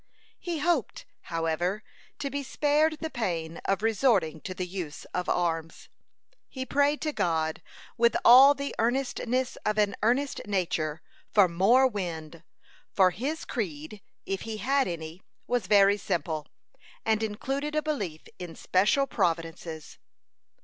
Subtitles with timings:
[0.39, 1.83] He hoped, however,
[2.17, 5.89] to be spared the pain of resorting to the use of arms.
[6.49, 7.61] He prayed to God,
[7.99, 12.41] with all the earnestness of an earnest nature, for more wind;
[12.91, 16.47] for his creed, if he had any, was very simple,
[17.05, 19.99] and included a belief in special providences.